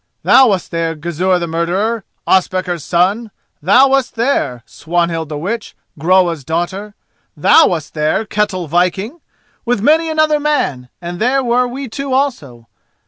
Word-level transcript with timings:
Thou 0.23 0.47
wast 0.47 0.71
there, 0.71 0.95
Gizur 0.95 1.37
the 1.37 1.45
murderer, 1.45 2.03
Ospakar's 2.25 2.83
son! 2.83 3.29
thou 3.61 3.89
wast 3.89 4.15
there, 4.15 4.63
Swanhild 4.65 5.29
the 5.29 5.37
witch, 5.37 5.75
Groa's 5.99 6.43
daughter! 6.43 6.95
thou 7.37 7.67
wast 7.67 7.93
there, 7.93 8.25
Ketel 8.25 8.65
Viking! 8.65 9.21
with 9.63 9.83
many 9.83 10.09
another 10.09 10.39
man; 10.39 10.89
and 11.03 11.19
there 11.19 11.43
were 11.43 11.67
we 11.67 11.87
two 11.87 12.13
also. 12.13 12.67